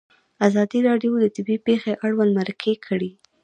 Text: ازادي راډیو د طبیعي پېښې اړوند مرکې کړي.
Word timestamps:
ازادي 0.47 0.79
راډیو 0.87 1.11
د 1.19 1.25
طبیعي 1.35 1.59
پېښې 1.67 1.93
اړوند 2.05 2.31
مرکې 2.39 2.73
کړي. 2.85 3.11